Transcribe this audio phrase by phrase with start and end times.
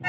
[0.00, 0.06] 欢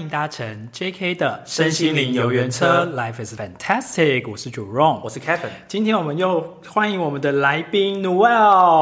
[0.00, 1.14] 迎搭乘 J.K.
[1.16, 4.30] 的身心灵游园车，Life is fantastic。
[4.30, 5.50] 我是 Jerome，我是 Kevin。
[5.68, 8.28] 今天我们又欢迎我们的来宾 Noelle。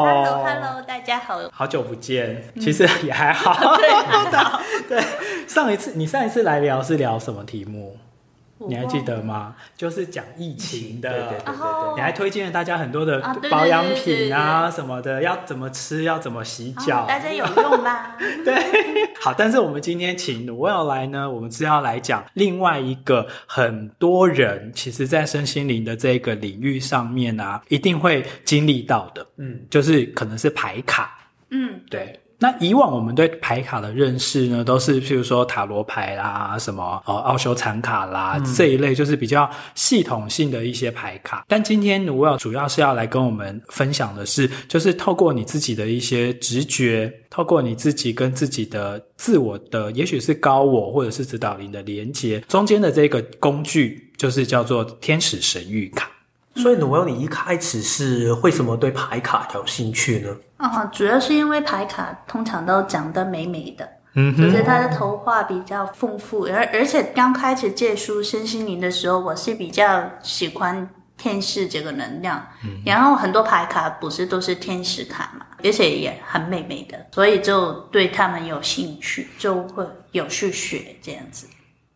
[0.05, 2.45] Hello，Hello，大家好，好久不见。
[2.61, 3.75] 其实也还好。
[3.79, 3.81] 对，
[5.01, 5.03] 对，
[5.49, 7.97] 上一次你上一次来聊是聊什么题目？
[8.67, 9.55] 你还记得吗？
[9.77, 18.17] 就是讲疫情的，对对对对，你还推荐了大家很多的保养品啊什么的，要怎么吃，要怎么洗脚，大家有用吗？
[18.45, 18.55] 对，
[19.21, 31.19] 好，但是我们今天请 Noelle 来呢，我们是要来讲另外一个很多人其实在身心灵的这个领域上面啊，一定会经历到的，嗯，就是可能是排卡，
[31.51, 32.19] 嗯，对。
[32.41, 41.45] 那以往我们对牌卡的认识呢，都是譬如说塔罗牌啦，什么呃奥修禅卡啦、嗯、这一类，就是比较系统性的一些牌卡。
[41.49, 56.09] 但今天 Noelle 主要是要来跟我们分享的是，就是透过你自己的一些直觉，透过你自己跟自己的自我的，也许是高我或者是指导灵的连接，中间的这个工具，就是叫做天使神谕卡。
[56.59, 60.37] 所以 Noelle，你一开始是为什么对牌卡有兴趣呢？
[60.57, 81.47] 啊、哦，主要是因为牌卡通常都长得美美的，嗯，就是他的头发比较丰富，而而且刚开始借书身心灵的时候，我是比较喜欢天使这个能量，嗯，然后很多牌卡不是都是天使卡嘛，而且也很美美的，所以就对他们有兴趣，就会有去学这样子。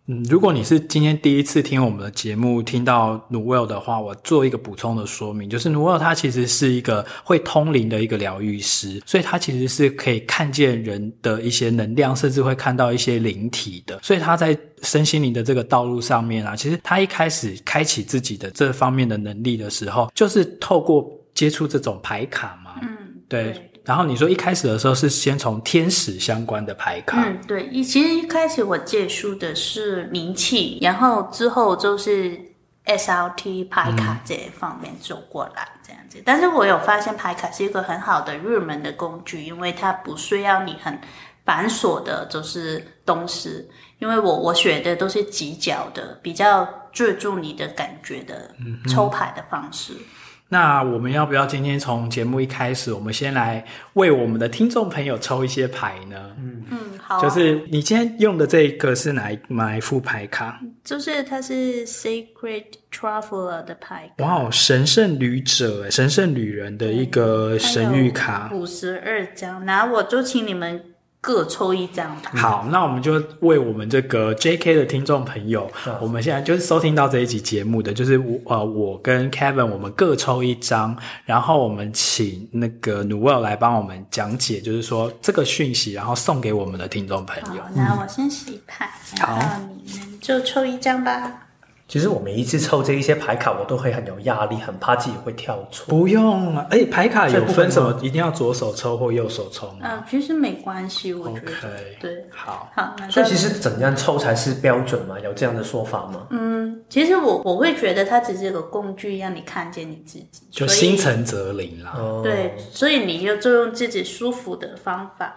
[0.08, 14.00] 嗯，如果你是今天第一次听我们的节目，听到 Noelle 的话，我做一个补充的说明，就是 Noelle 他其实是一个会通灵的一个疗愈师，所以他其实是可以看见人的一些能量，甚至会看到一些灵体的。
[14.02, 22.74] 所以他在身心灵的这个道路上面啊，其实他一开始开启自己的这方面的能力的时候，就是透过接触这种牌卡嘛。
[22.82, 22.88] 嗯，
[23.28, 23.52] 对。
[23.52, 32.40] 对然后你说一开始的时候是先从天使相关的牌卡，嗯，对，一其实一开始我借书的是灵气，然后之后就是
[32.86, 36.18] SLT 牌卡这一方面走过来这样子。
[36.18, 36.22] 嗯。
[36.24, 40.96] 但是我有发现牌卡是一个很好的入门的工具，因为它不需要你很
[41.44, 43.68] 繁琐的，就是东西。
[43.98, 48.52] 因为我我学的都是几角的，比较注重你的感觉的
[48.88, 49.92] 抽牌的方式。
[49.92, 50.04] 嗯
[50.52, 53.64] 那我们要不要今天从节目一开始，我们先来
[53.94, 56.30] 为我们的听众朋友抽一些牌呢？
[56.36, 57.22] 嗯嗯，好、啊。
[57.22, 60.60] 就是你今天用的这个是哪一哪一副牌卡？
[60.84, 64.24] 就是它是 Sacred Traveler 的牌卡。
[64.26, 69.64] 哇哦，神圣旅者，神圣旅人的一个神谕卡，五十二张。
[69.64, 70.84] 那我就请你们。
[71.22, 72.14] 各抽一张。
[72.34, 87.62] 好，那我们就为我们这个 JK 的听众朋友，嗯，我们现在就是收听到这一集节目的，就是我呃，我跟 Kevin，我们各抽一张，然后我们请那个 Noelle 来帮我们讲解，就是说这个讯息，然后送给我们的听众朋友。
[87.62, 88.90] 好，那我先洗牌，
[89.20, 91.46] 好，然后你们就抽一张吧。
[91.92, 95.84] 其实我每一次抽这一些牌卡，我都会很有压力，很怕自己会跳错。
[95.88, 97.94] 不用啊，哎，牌卡有分什么？
[98.00, 99.80] 一定要左手抽或右手抽吗？
[99.82, 101.52] 嗯、呃，其实没关系，我觉得。
[101.52, 102.72] Okay, 对，好。
[102.74, 105.20] 好，所以其实怎样抽才是标准吗？
[105.20, 106.26] 有这样的说法吗？
[106.30, 111.92] 嗯，其实我我会觉得它只是个工具，让你看见你自己，就心诚则灵啦。
[112.22, 115.34] 对，所以你就就用自己舒服的方法。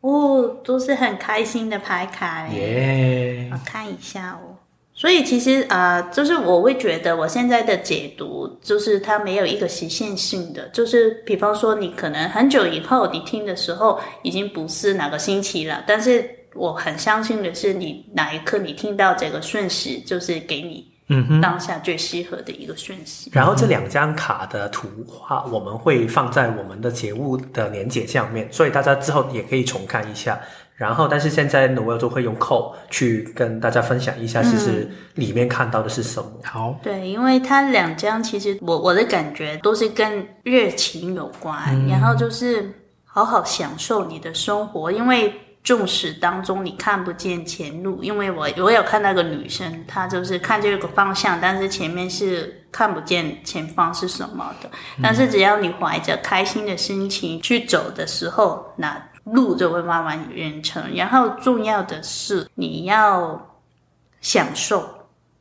[0.00, 3.50] 哦，都是很开心的牌卡耶！
[3.52, 4.53] 我看一下哦。
[4.96, 10.68] 所以其实啊、呃，就是我会觉得我现在的解读，就是它没有一个实现性的。
[10.68, 15.82] 就是比方说，你可能很久以后你听的时候，已经不是哪个星期了。
[15.84, 16.24] 但是
[16.54, 23.28] 我很相信的是，你哪一刻你听到这个瞬息，就是给你嗯当下最适合的一个讯息。
[23.34, 30.40] 然后这两张卡的图画，我们会放在我们的节目的连结下面，所以大家之后也可以重看一下。
[30.76, 36.28] 然后，但是现在 Noelle 就会用 code 去跟大家分享一下，其实里面看到的是什么。
[36.34, 42.74] 嗯、好，对，因为它两张其实我我的感觉都是跟热情有关，嗯，然后就是
[43.04, 45.32] 好好享受你的生活，因为
[45.62, 54.68] 纵使当中你看不见前路，因为我我有看到一个女生，她就是看这个方向，但是前面是看不见前方是什么的，
[55.00, 59.00] 但是只要你怀着开心的心情去走的时候，那。
[59.24, 63.40] 路就会慢慢远成，然后重要的是你要
[64.20, 64.88] 享受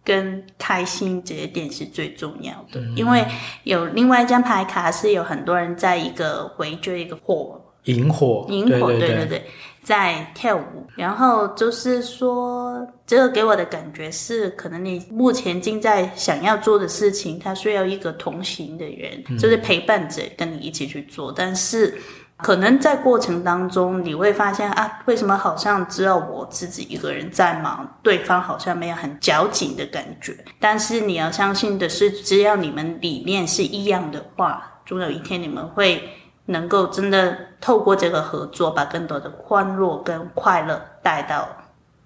[0.03, 3.25] 跟开心这一点是最重要的，嗯、因为
[3.63, 9.45] 有另外一张牌卡是有很多人在一个围着一个火，萤火，萤火，对对对，对，
[9.81, 21.33] 在跳舞，然后就是说，这个给我的感觉是，可能你目前正在想要做的事情，它需要一个同行的人，就是陪伴者跟你一起去做。
[21.35, 21.97] 但是，
[22.43, 30.37] 可能在过程当中，你会发现啊，为什么好像只有我自己一个人在忙，对方好像没有很矫情的感觉。
[30.59, 36.03] 但是你要相信的是，只要你们理念是一样的话，总有一天你们会。
[36.45, 41.47] 能够真的透过这个合作，把更多的欢乐跟快乐带到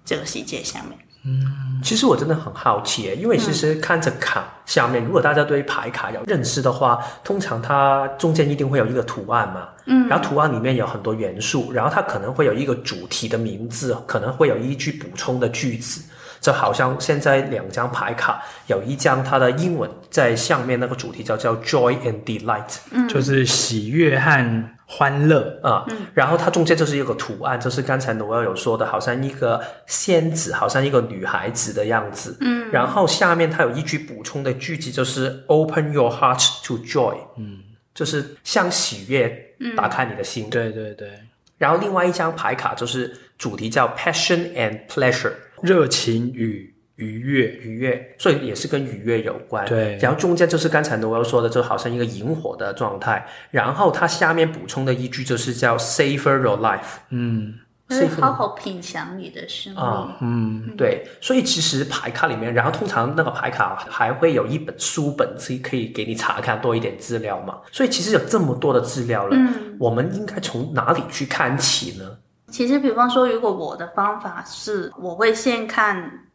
[0.04, 0.96] 这个世界下面。
[1.24, 9.68] 嗯，其实我真的很好奇，因为其实看着卡下面，如果大家对牌卡有认识的话，通常它中间一定会有一个图案嘛。
[9.86, 16.02] 嗯，然后图案里面有很多元素，然后它可能会有一个主题的名字，可能会有一句补充的句子。
[16.40, 25.84] 就好像现在两张牌卡，有一张它的英文在上面，那个主题叫叫 Joy and Delight，嗯，就是喜悦和欢乐啊。
[25.88, 32.36] 嗯，然后它中间就是一个图案，就是刚才 Noelle 有说的，好像一个仙子，好像一个女孩子的样子。
[32.40, 37.58] 嗯，然后下面它有一句补充的句子，就是 Open your heart to joy，嗯，
[37.94, 39.28] 就是向喜悦
[39.76, 40.46] 打开你的心。
[40.46, 41.10] 嗯，对对对。
[41.58, 45.32] 然后另外一张牌卡就是主题叫 Passion and Pleasure。
[45.62, 49.64] 热情与愉悦，愉悦，所以也是跟愉悦有关。
[49.66, 53.24] 对，然后中间就是刚才 Noelle 说的，就好像一个引火的状态。
[53.50, 57.54] 然后它下面补充的一句就是叫 Savor your life，嗯，
[57.88, 59.80] 所以好好品尝你的生命。
[59.80, 61.06] 啊，嗯，对。
[61.20, 67.58] 所以其实牌卡里面，然后通常那个牌卡还会有一本书本，是可以给你查看多一点资料嘛。
[67.70, 72.18] 所以其实有这么多的资料了，嗯，我们应该从哪里去看起呢？
[72.50, 76.26] 其实，比方说，如果我的方法是，我会先看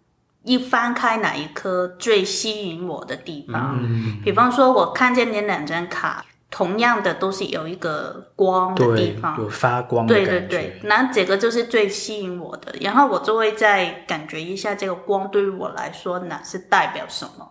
[0.43, 3.79] 一翻开哪一颗最吸引我的地方。
[3.81, 10.13] 嗯，比方说，我看见那两张卡，同样的都是有一个光的地方，有发光的。
[10.13, 17.49] 对对对，那这个就是最吸引我的，然后我就会再感觉一下这个光对于我来说，哪是代表什么。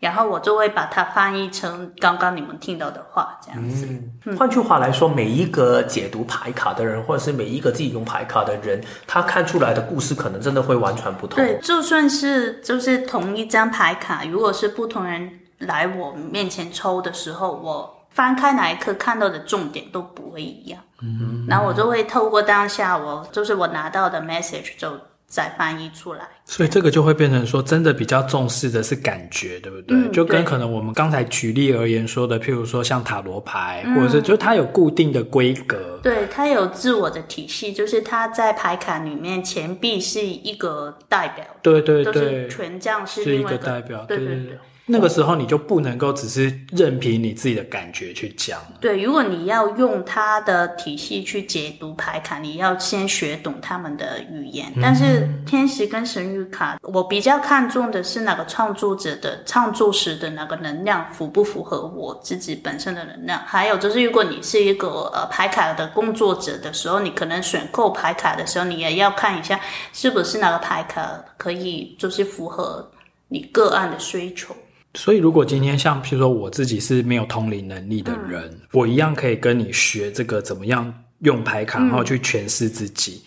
[0.00, 3.86] 然后我就会把它翻译成刚刚你们听到的话，这样子。
[4.24, 11.36] 嗯，换句话来说，每一个解读牌卡的人，或者是每一个自己用牌卡的人，他看出来的故事可能真的会完全不同。
[11.36, 20.80] 对，就算是就是同一张牌卡，如果是不同人来我面前抽的时候，我翻开哪一刻看到的重点都不会一样。
[21.02, 24.98] 嗯，然后我就会透过当下我就是我拿到的 message 就。
[25.30, 29.96] 再翻译出来，所以这个就会变成说，真的比较重视的是感觉，对不对？
[29.96, 44.34] 嗯、就跟可能我们刚才举例而言说的，譬如说像塔罗牌，嗯、或者是就它有固定的规格，对，它有自我的体系，就是它在牌卡里面，钱币是一个代表，对对对，就是权杖是另外一个代表，对对对。
[44.34, 44.50] 对对。
[44.50, 44.58] 对
[44.90, 48.58] 那个时候你就不能够只是任凭你自己的感觉去讲。
[48.80, 54.72] 对，如果你要用他的体系去解读牌卡，你要先学懂他们的语言。
[54.82, 63.40] 但是天使跟神谕卡，我比较看重的是哪个创作者的创作时的那个能量符不符合我自己本身的能量。
[63.46, 69.60] 还有就是，如果你是一个呃牌卡的工作者的时候，你可能选购牌卡的时候，你也要看一下
[69.92, 72.90] 是不是哪个牌卡可以就是符合
[73.28, 74.52] 你个案的需求。
[74.94, 83.22] 所以，如果今天像譬如说我自己是没有通灵能力的人，嗯，我一样可以跟你学这个怎么样用牌卡，然后去诠释自己。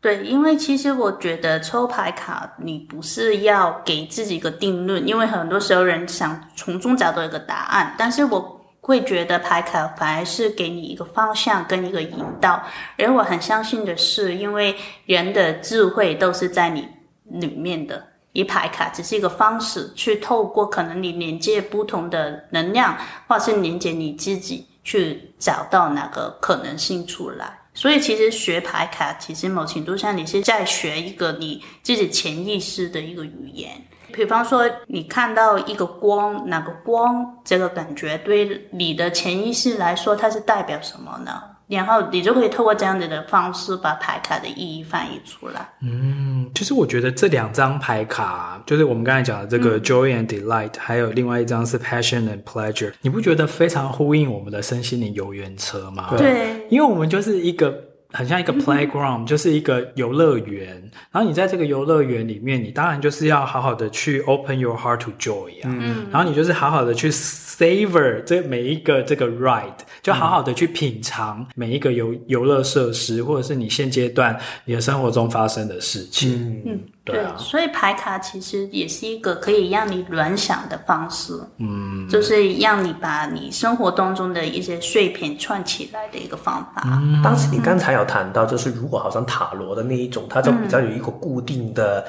[0.00, 12.60] 对，因为其实我觉得抽牌卡，你不是要给自己一个定论，因为很多时候人想从中找到一个答案，但是我会觉得牌卡反而是给你一个方向跟一个引导。
[12.98, 14.74] 而我很相信的是，因为
[15.06, 16.86] 人的智慧都是在你
[17.30, 18.04] 里面的。
[18.34, 22.98] 一牌卡只是一个方式，去透过可能你连接不同的能量，
[23.28, 27.60] 或是连接你自己，去找到那个可能性出来。
[27.72, 33.70] 所以其实学牌卡，其实某程度上你是在学一个你自己潜意识的一个语言。
[34.12, 41.40] 比方说，你看到一个光，那个光这个感觉对你的潜意识来说，它是代表什么呢？
[41.66, 45.68] 然后你就可以透过这样子的方式把牌卡的意义翻译出来。
[45.82, 56.14] 嗯，其实我觉得这两张牌卡，就是我们刚才讲的这个 Joy and Delight，嗯，还有另外一张是 Passion and Pleasure，你不觉得非常呼应我们的身心灵游园车吗？
[56.16, 57.74] 对，因为我们就是一个。
[58.14, 60.68] 很像一个 playground，、嗯、就是一个游乐园。
[61.10, 65.64] 然后你在这个游乐园里面，你当然就是要好好的去 open your heart to joy 啊。
[65.64, 66.06] 嗯。
[66.10, 76.62] 然后你就是好好的去 savor 这每一个这个 ride，就好好的去品尝每一个游游乐设施，或者是你现阶段你的生活中发生的事情。
[76.64, 76.80] 嗯。
[77.04, 86.82] 对啊，所以牌卡其实也是一个可以让你联想的方式，嗯，就是让你把你生活当中的一些碎片串起来的一个方法。
[86.86, 92.02] 嗯，当时你刚才有谈到，就是如果好像塔罗的那一种，它就比较有一个固定的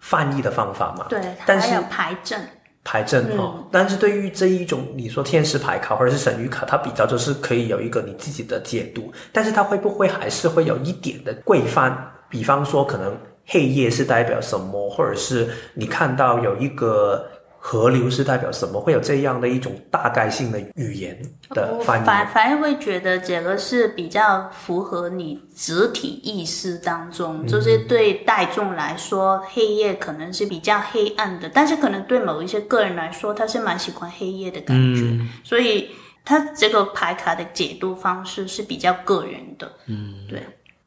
[0.00, 2.38] 翻译的方法嘛，对，但是还有牌阵，
[2.84, 11.96] 牌阵哦，嗯，但是对于这一种你说天使牌卡或者是神谕卡，它比较就是可以有一个你自己的解读，但是它会不会还是会有一点的规范？
[12.28, 13.16] 比方说可能。
[13.46, 21.16] 黑夜是代表什么，或者是你看到有一个河流是代表什么，会有这样的一种大概性的语言
[21.50, 22.04] 的翻译。
[22.04, 35.90] 反反而会觉得这个是比较符合你集体意识当中，就是对大众来说，黑夜可能是比较黑暗的，但是可能对某一些个人来说，他是蛮喜欢黑夜的感觉，嗯、所以
[36.24, 39.70] 他这个牌卡的解读方式是比较个人的。
[39.86, 40.42] 嗯，对。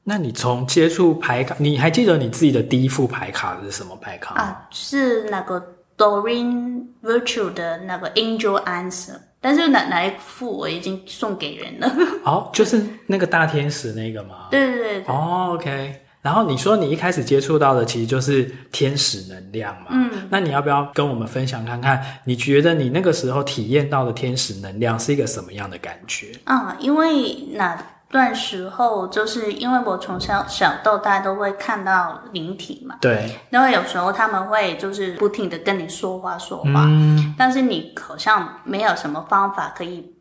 [0.08, 4.68] 那你从接触牌卡，你还记得你自己的第一副牌卡是什么牌卡啊？
[4.70, 5.60] 是那个
[5.98, 11.92] Doreen Virtue 的那个 Angel Answer，但是哪哪一副我已经送给人了。
[12.24, 14.50] 哦， 就是那个大天使那个吗？
[14.52, 15.04] 对对对，对。
[15.08, 16.02] 哦，OK。
[16.22, 19.88] 然后你说你一开始接触到的其实就是天使能量嘛？
[19.90, 20.28] 嗯。
[20.30, 22.00] 那你要不要跟我们分享看看？
[22.26, 26.28] 你觉得你那个时候体验到的天使能量是一个什么样的感觉？
[26.44, 27.76] 啊，因为那。
[28.10, 40.14] 段时候，就是因为我从小小到大都会看到灵体嘛，对，因为有时候他们会就是不停的跟你说话说话，嗯，但是你好像没有什么方法可以，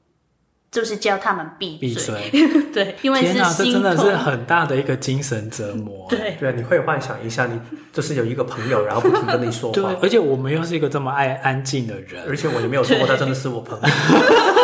[0.72, 7.60] 就是叫他们闭嘴，闭 嘴对，因为是天哪，这真的是很大的一个精神折磨，对对，你会幻想一下，你
[7.92, 13.86] 就是有一个朋友，然后不停跟你说 话，对，而且我们又是一个这么爱安静的人，而且我也没有说过他真的是我朋友。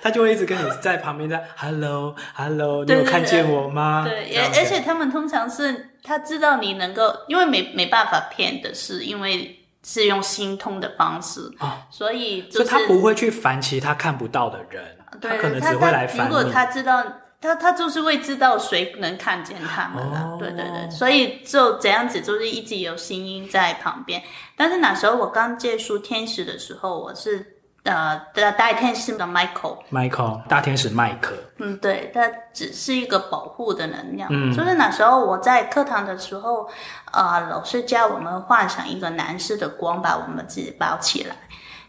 [0.00, 4.04] 他就会一直跟你在旁边在 hello hello，你有看见我吗？
[4.06, 14.84] 对，而而且他们通常是他知道你能够，因为没没办法骗的是，因为是用心通的方式啊，所以就是，所以他不会去烦其他看不到的人，
[15.20, 16.30] 对，他可能只会来烦你。
[16.30, 17.04] 如果他知道，
[17.40, 24.22] 他他就是会知道谁能看见他们了，哦，对对对，所以就这样子，就是一直有声音在旁边。
[24.56, 27.54] 但是那时候我刚接触天使的时候，我是。
[27.90, 34.28] 呃，的大天使的 Michael，Michael 大天使麦克，嗯，对，它只是一个保护的能量。
[34.30, 36.68] 嗯，就是那时候我在课堂的时候，
[37.06, 41.34] 啊、呃，老师教我们幻想一个男士的光把我们自己包起来。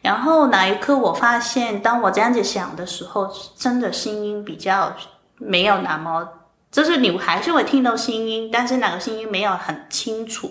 [0.02, 4.96] 然后那一刻我发现，当我这样子想的时候，真的声音比较
[5.36, 6.26] 没有那么，
[6.72, 10.50] 就是你还是会听到声音，但是那个声音没有很清楚，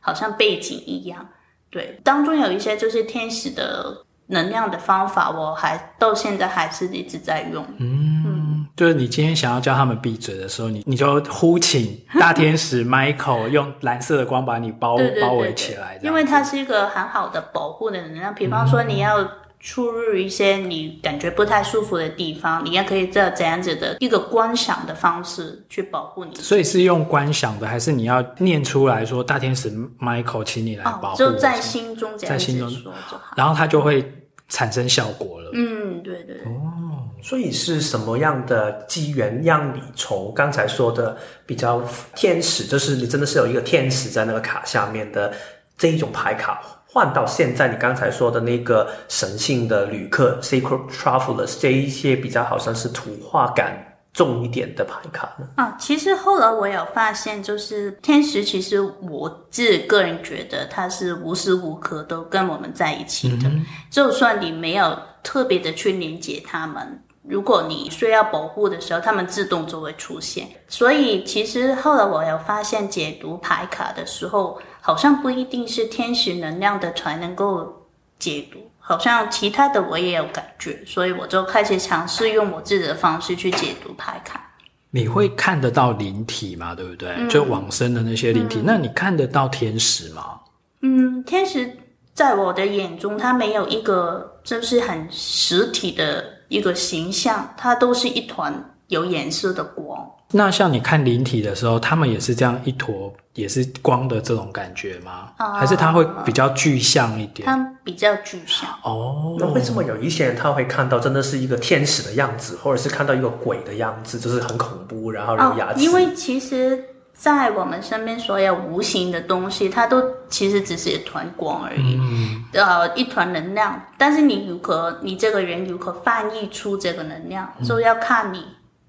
[0.00, 1.28] 好像背景一样。
[1.68, 4.06] 对，当中有一些就是天使的。
[4.28, 7.64] 能量的方法，我还到现在还是一直在用。
[7.78, 18.34] 嗯，嗯，就是你今天想要叫他们闭嘴的时候，你你就呼请大天使 Michael 用蓝色的光把你包包围起来，因为它是一个很好的保护的能量。
[18.34, 19.18] 比方说，你要
[19.60, 26.34] 出入一些你感觉不太舒服的地方，你也可以这怎样子的一个观想的方式去保护你。
[26.36, 31.14] 所以是用观想的，还是你要念出来说大天使 Michael，请你来保护？
[31.14, 34.14] 哦，就在心中这样子说就好，然后它就会。
[34.50, 35.50] 产生效果了。
[35.52, 36.36] 嗯，对对。
[36.46, 41.82] 哦，所以是什么样的机缘让你从刚才说的比较
[42.14, 45.34] 天使，就是你真的是有一个天使在那个卡下面的
[45.76, 53.84] 这一种牌卡，换到现在你刚才说的那个神性的旅客 （Sacred Travelers） 这一些比较好像是图画感。
[54.14, 55.46] 重一点的牌卡呢？
[55.54, 63.48] 啊，其实后来我有发现，就是天使，其实我自己个人觉得它是无时无刻都跟我们在一起的。
[63.48, 70.48] 嗯、就算你没有特别的去连接他们，如果你需要保护的时候，他们自动就会出现。
[70.66, 77.86] 所以其实后来我有发现，解读牌卡的时候，好像不一定是天使能量的才能够
[78.18, 78.58] 解读。
[78.78, 84.50] 好像其他的我也有感觉，所以我就开始尝试用我自己的方式去解读牌卡。
[84.88, 86.74] 你会看得到灵体吗？
[86.74, 87.10] 对不对？
[87.18, 90.40] 嗯、就往生的那些灵体、嗯，那你看得到天使吗？
[90.80, 91.70] 嗯，天使
[92.14, 100.10] 在我的眼中，它没有一个就是很实体的一个形象，它都是一团有颜色的光。
[100.30, 105.30] 那像你看灵体的时候，他们也是这样一坨，也是光的这种感觉吗？
[105.38, 107.46] 哦、还是他会比较具象一点？
[107.46, 109.36] 它比较具象哦。
[109.38, 115.82] 那为什么有一些人他会看到真的是一个天使的样子，或者是看到一个鬼的样子，就是很恐怖，然后有牙齿、哦？
[115.82, 123.82] 因为其实，在我们身边所有无形的东西，它都其实只是一团光而已，嗯、呃，一团能量。
[123.96, 128.44] 但是你如何，你这个人如何翻译出这个能量，就要看你。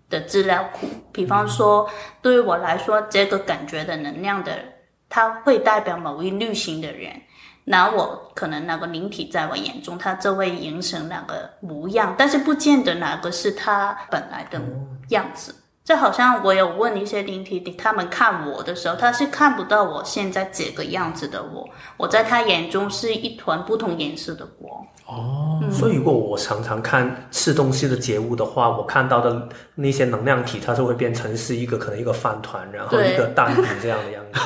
[0.09, 1.89] 的资料库，比方说，
[2.21, 4.53] 对于我来说，这个感觉的能量的
[5.07, 7.21] 它会代表某一类型的人。
[7.65, 14.59] 然后我可能那个灵体在我眼中，它就会形成那个模样，但是不见得哪个是他本来的
[15.09, 15.53] 样子。
[15.83, 24.87] 就好像我有问一些灵体，他们看我的时候，他是看不到我现在这个样子的我，我在他眼中是一团不同颜色的光。
[25.09, 34.39] 哦，嗯、所以如果我常常看吃东西的节目的话，我看到的那些能量体，它就会变成是一个可能一个饭团，然后一个蛋饼这样的样子。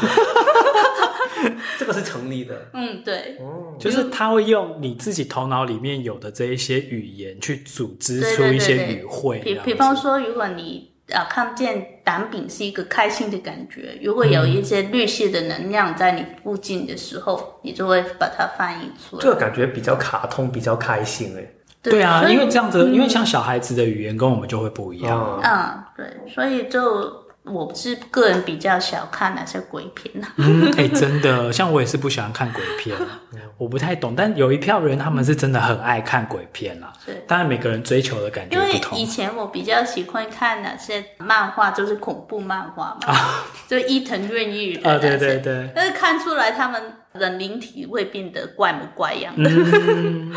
[1.78, 9.40] 这个是成立的，嗯，对，哦，就是他会用你自己头脑里面有的这一些语言去组织出一些语汇。
[9.40, 19.22] 比比方说，如果你啊看见胆饼是一个开心的感觉，如果有一些绿色的能量在你附近的时候，嗯、你就会把它翻译出来。
[19.22, 21.48] 这个感觉比较卡通，比较开心哎。
[21.82, 25.42] 对啊，因为这样子，嗯、因为像小孩子的语言跟我们就会不一样。
[25.42, 27.23] 嗯，嗯，对，所以就。
[27.46, 30.28] 我是个人比较少看那些鬼片呐。
[30.38, 32.98] 嗯，哎、欸，真的，像我也是不喜欢看鬼片，
[33.58, 34.16] 我不太懂。
[34.16, 36.94] 但有一票人，他们是真的很爱看鬼片啊。
[37.06, 38.98] 对，当然每个人追求的感觉不同。
[38.98, 44.46] 因为以前我比较喜欢看那些漫画，就是恐怖漫画嘛，啊、就伊藤润
[44.84, 44.96] 二。
[44.96, 45.70] 啊，对对对。
[45.76, 46.82] 但是看出来他们
[47.14, 49.50] 的灵体会变得怪模怪样的。
[49.50, 50.34] 嗯、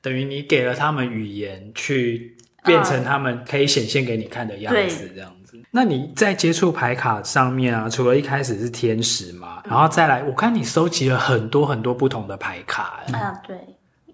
[0.00, 2.34] 等于你给了他们语言，去
[2.64, 5.30] 变成他们可以显现给你看的样子，这样。
[5.70, 13.00] 那你在接触牌卡上面啊，除了一开始是天使嘛，嗯、然后再来，我看你收集了很多很多不同的牌卡。
[13.12, 13.56] 啊，对，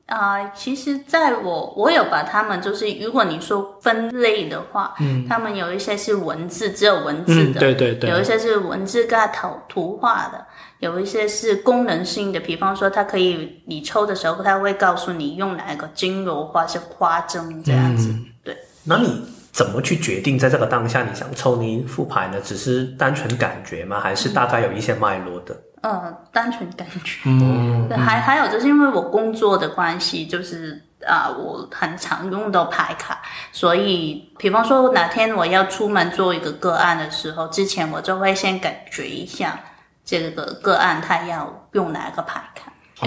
[0.07, 10.45] 啊、呃，其实在我我有把他们，就是如果你说分类的话，嗯，他们有一些是文字，只有文字的，嗯、对对对，有一些是文字跟图图画的，
[10.81, 18.57] 有一些是功能性的，比方说它可以你抽的时候，它会告诉你用哪一个精油或是花针这样子，嗯、对。
[18.85, 19.23] 那你？
[19.53, 22.39] 怎么去决定在这个当下你想抽哪一副牌呢？
[22.43, 24.01] 只是单纯感觉吗？
[24.01, 25.55] 还是大概有一些脉络的？
[25.83, 27.19] 呃，单纯感觉。
[27.27, 33.21] 嗯，对，还还有就是因为我工作的关系，就是啊、呃，我很常用到牌卡，
[33.53, 39.61] 所以，比方说哪天我要出门做一个个案的时候，之前我就会先感觉一下
[40.03, 42.73] 这个个案他要用哪个牌卡。
[43.01, 43.07] 哦，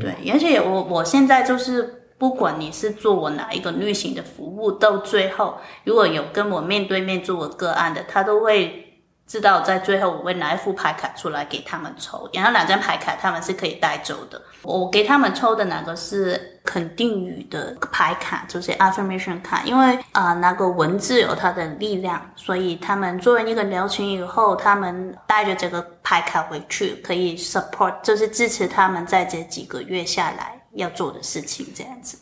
[0.00, 2.02] 对，而且我我现在就是。
[2.18, 8.82] 不管你是做我哪一个类型的服务，到最后如果有跟我面对面做我个案的，他都会
[9.26, 14.40] 知道在最后我会拿一副牌卡出来给他们抽，然后两张牌卡他们是可以带走的。
[14.62, 30.55] 我给他们抽的哪个是肯定语的牌卡，就是 affirmation 卡，因为啊、那个文字有它的力量，所以他们做完一个疗程以后，他们带着这个牌卡回去，可以 support，就是支持他们在这几个月下来。
[30.76, 32.18] 要做的事情这样子，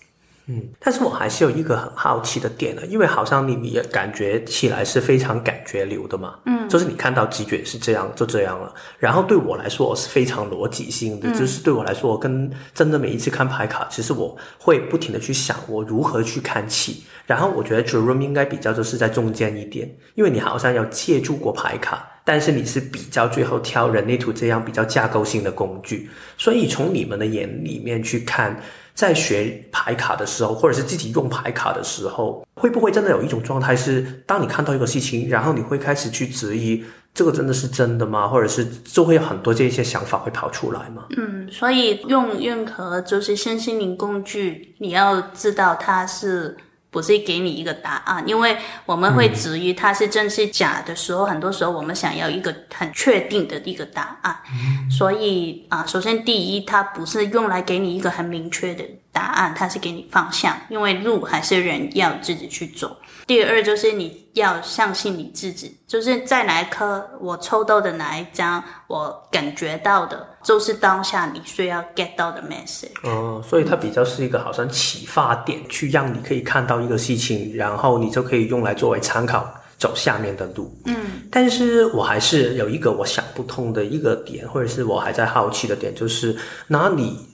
[0.47, 22.11] 嗯，但是我还是有一个很好奇的点呢，因为好像你你也感觉起来是非常感觉流的嘛，嗯，就是你看到直觉是这样就这样了，然后对我来说我是非常逻辑性的，嗯、就是对我来说，我跟真的每一次看牌卡，其实我会不停的去想我如何去看起，然后我觉得 Jerome 应该比较就是在中间一点，因为你好像要借助过牌卡。
[22.27, 28.59] 但是你是比较最后挑人类图这样比较架构性的工具，所以从你们的眼里面去看，
[28.95, 38.29] 在学牌卡的时候，或者是自己用牌卡的时候，会不会真的有一种状态是，当你看到一个事情，然后你会开始去质疑这个真的是真的吗？
[38.29, 41.07] 或者是就会有很多这些想法会跑出来吗？
[41.17, 46.57] 嗯，所以用任何就是身心灵工具，你要知道它是。
[46.95, 54.37] 不是给你一个答案，因为我们会质疑它是真是假的时候，嗯、很多时候我们想要一个很确定的一个答案。
[54.53, 62.95] 嗯、所以啊，首先第一，它不是用来给你一个很明确的答案，它是给你方向，因为路还是人要自己去走。
[63.27, 72.91] 第二就是你要相信你自己，就是在哪一刻我抽到的哪一张，我感觉到的，就是当下你需要 get 到的 message。
[73.09, 79.49] 哦，所以它比较是一个好像启发点，去让你可以看到一个事情，然后你就可以用来作为参考，
[79.79, 80.71] 走下面的路。
[80.85, 80.97] 嗯，
[81.31, 87.34] 但是我还是有一个我想不通的一个点，或者是我还在好奇的点，就是那你。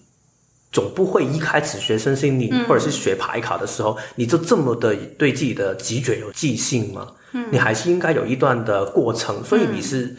[0.73, 7.09] 总不会一开始学身心灵或者是学牌卡的时候，嗯、你就这么的对自己的直觉有自信吗？
[7.33, 9.43] 嗯，你还是应该有一段的过程。
[9.43, 10.17] 所以你是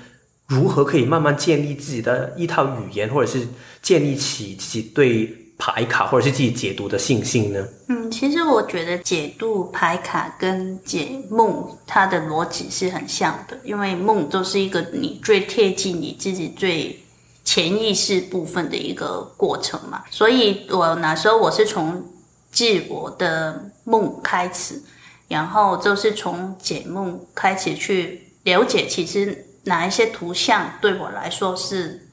[0.47, 3.47] 如何可以慢慢建立自己的一套语言，或者是
[3.81, 7.65] 建立起自己对牌卡或者是自己解读的信心呢？
[7.87, 17.00] 嗯，其实我觉得解读牌卡跟解梦，它的逻辑是很像的，因为梦都是一个你最贴近你自己最。
[17.43, 22.03] 潜意识部分的一个过程嘛，所以我那时候我是从
[22.51, 24.81] 自我的梦开始，
[25.27, 32.07] 然后就是从解梦开始去了解，其实哪一些图像对我来说是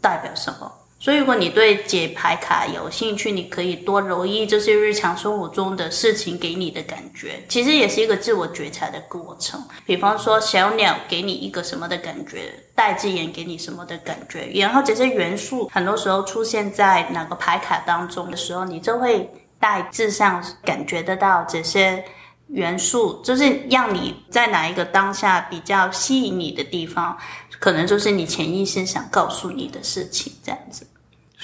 [0.00, 0.72] 代表什么。
[1.02, 9.60] 所以，如果你对解牌卡有兴趣，你可以多留意这些日常生活中的事情给你的感觉，其实也是一个自我觉察的过程。
[9.84, 22.04] 比方说，小鸟给你一个什么的感觉，大自然给你什么的感觉，然后这些元素很多时候出现在哪个牌卡当中的时候，你就会大致上感觉得到这些
[22.46, 27.18] 元素，就是让你在哪一个当下比较吸引你的地方，
[27.58, 30.86] 可能就是你潜意识想告诉你的事情，这样子。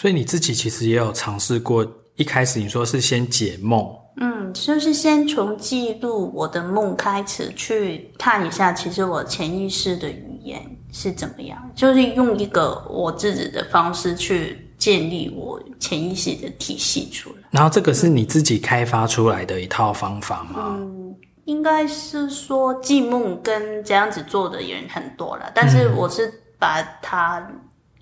[0.01, 1.85] 所以你自己其实也有尝试过，
[2.15, 3.85] 一开始你说是先解梦，
[4.21, 17.37] 嗯，就是先从记录我的梦开始去看一下，其实我潜意识的语言是怎么样，就是用一个我自己的方式去建立我潜意识的体系出来。
[17.51, 20.77] 然后这个是你自己开发出来的一套方法吗？
[20.79, 21.13] 嗯，
[21.47, 27.45] 应该是说记梦跟这样子做的人很多了，但是我是把它。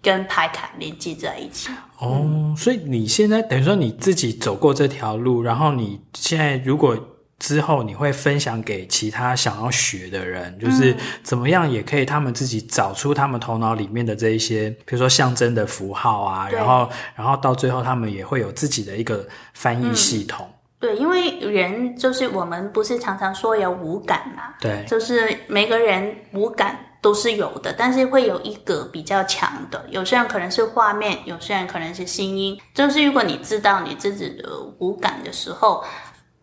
[0.02, 6.94] 跟牌卡连接在一起哦，所以你现在等于说你自己走过这条路，然后你现在如果
[7.38, 20.46] 之后你会分享给其他想要学的人，就是怎么样也可以他们自己找出他们头脑里面的这一些，比如说象征的符号啊，然后然后到最后他们也会有自己的一个翻译系统。
[20.48, 26.78] 嗯，对，因为人就是我们不是常常说有五感嘛，对，就是每个人五感。
[27.06, 29.86] 都是有的，但是会有一个比较强的。
[29.90, 32.60] 有些人可能是画面，有些人可能是声音。
[32.74, 35.84] 就是如果你知道你自己的五感的时候，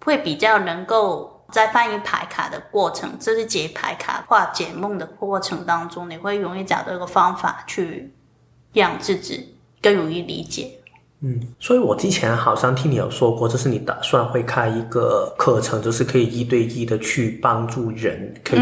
[0.06, 8.13] 会比较能够在翻译牌卡的过程，就是解牌卡或解梦的过程当中，你会容易找到一个方法去
[8.71, 10.80] 让自己更容易理解。
[11.26, 18.62] 嗯，所以我之前好像听你有说过，就是你打算会开一个课程，就是可以一对一的去帮助人，可以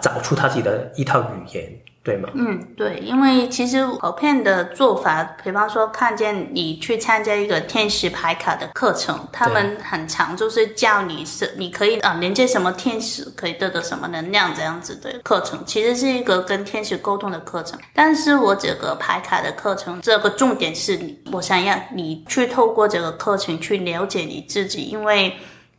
[0.00, 1.72] 找出他自己的一套语言。
[2.02, 2.28] 嗯对吗？
[2.34, 17.78] 嗯，对，因为其实普遍的做法，比方说看见你去参加一个天使牌卡的课程，他们很常就是教你是你可以啊连接什么天使，可以得到什么能量这样子的课程，其实是一个跟天使沟通的课程。
[17.94, 25.32] 但是我这个牌卡的课程，这个重点是你，我想要你去透过这个课程去了解你自己，因为。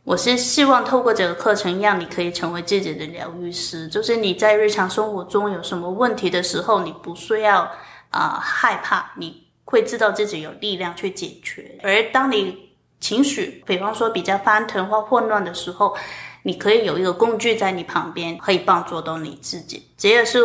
[0.04, 3.88] 我是希望透过这个课程，让你可以成为自己的疗愈师。
[3.88, 7.62] 就是你在日常生活中有什么问题的时候，你不需要
[8.10, 11.78] 啊、害怕，你会知道自己有力量去解决。
[11.82, 12.68] 而当你
[13.00, 15.96] 情绪，比方说比较翻腾或混乱的时候，
[16.42, 19.88] 你可以有一个工具在你旁边，可以帮助到你自己。
[19.96, 20.38] 这也是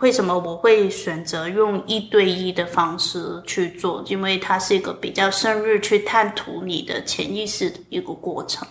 [0.00, 8.68] 为什么我会选择用一对一的方式去做，因为它是一个比较深入去探讨你的潜意识的一个过程。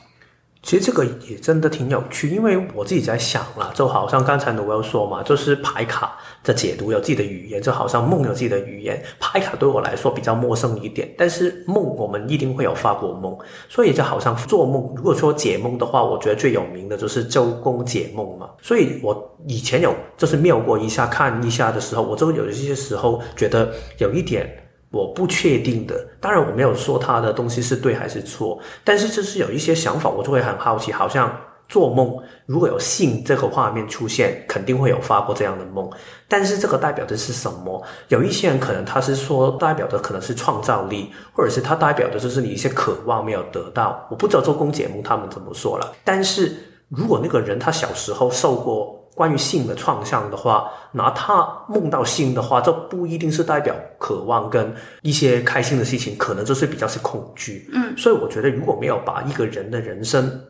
[0.63, 9.03] 其实这个也真的挺有趣，因为我自己在想啦，就好像刚才 Noel 说嘛，就是牌卡的解读有自己的语言，就好像梦有自己的语言。
[9.19, 13.35] 牌卡对我来说比较陌生一点，但是梦我们一定会有发过梦，
[13.67, 14.93] 所以就好像做梦。
[14.95, 18.49] 如果说解梦的话，我觉得最有名的就是周公解梦嘛。
[18.61, 24.47] 所以我以前有就是瞄过一下看一下的时候，我就有一些时候觉得有一点。
[24.91, 31.33] 我不确定的，当然我没有说他的东西是对还是错，但是就是有一些想法，我就会很好奇，好像
[31.69, 32.13] 做梦
[32.45, 35.89] 如果有性这个画面出现，肯定会有发过这样的梦，
[36.27, 37.81] 但是这个代表的是什么？
[38.09, 46.53] 有一些人可能他是说代表的可能是创造力，或者是他代表的就是你一些渴望没有得到，我不知道周公解梦他们怎么说了，但是
[46.89, 49.00] 如果那个人他小时候受过。
[49.13, 57.69] 关于性的创伤的话，拿他梦到性的话，这不一定是代表渴望跟一些开心的事情，可能就是比较是恐惧。
[57.73, 60.41] 嗯，所以我觉得如果没有把一个人的人生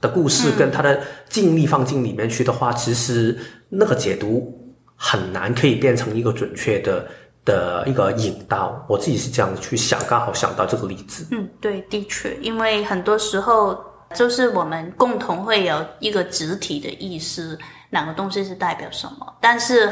[0.00, 4.52] 的故事跟他的经历放进里面去的话，嗯，其实那个解读
[4.96, 7.06] 很难可以变成一个准确的
[7.44, 8.84] 的一个引导。
[8.88, 11.26] 我自己是这样去想，刚好想到这个例子。
[11.30, 13.78] 嗯，对，的确，因为很多时候
[14.14, 17.56] 就是我们共同会有一个集体的意识。
[17.90, 19.34] 哪个东西是代表什么？
[19.40, 19.90] 但是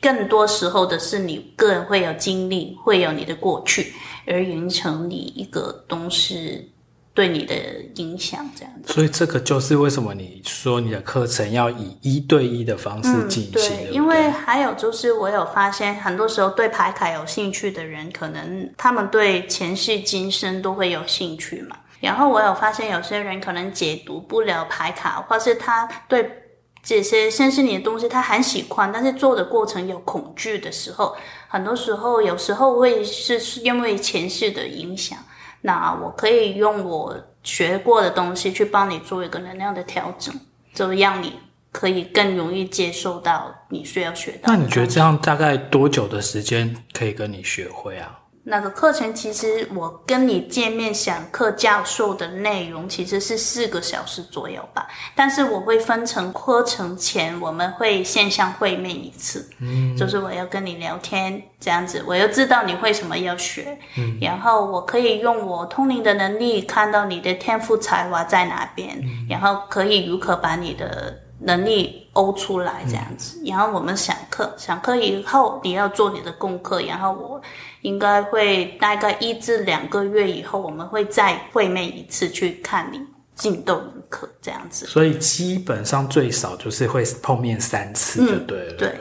[0.00, 3.92] 更多时候的是你个人会有经历，会有你的过去，
[4.26, 6.72] 而形成你一个东西
[7.12, 7.54] 对你的
[7.96, 8.92] 影响，这样子。
[8.92, 13.50] 所以这个就是为什么你说你的课程要以一对一的方式进行。
[13.50, 21.76] 嗯，对，对对，因为还有就是我有发现，很多时候对牌卡有兴趣的人，可能他们对前世今生都会有兴趣嘛。
[22.00, 26.39] 然后我有发现，有些人可能解读不了牌卡，或是他对。
[26.82, 31.14] 这些身心灵的东西，他很喜欢，但是做的过程有恐惧的时候，
[31.48, 35.18] 很多时候有时候会是因为前世的影响。
[35.62, 40.34] 那我可以用我学过的东西去帮你做一个能量的调整，
[40.72, 41.34] 就让你
[41.70, 44.52] 可以更容易接受到你需要学到。
[44.52, 48.19] 那你觉得这样大概多久的时间可以跟你学会啊？
[48.42, 77.38] 那个课程其实我跟你见面讲课教授的内容其实是四个小时左右吧，但是我会分成课程前我们会线上会面一次，嗯，就是我要跟你聊天这样子，我要知道你为什么要学，嗯，然后我可以用我通灵的能力看到你的天赋才华在哪边，嗯，然后可以如何把你的能力欧出来这样子，然后我们上课，上课以后你要做你的功课，然后我。
[77.82, 83.00] 应该会大概一至两个月以后，我们会再会面一次，去看你
[83.34, 84.86] 进度如何这样子。
[84.86, 88.72] 所以基本上最少就是会碰面三次就对了。
[88.72, 88.94] 嗯、对。